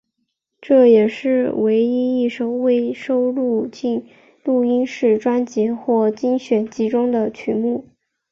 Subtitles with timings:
[0.59, 4.07] 这也是唯一一首未收录进
[4.43, 7.85] 录音室专辑或精选集中的曲目。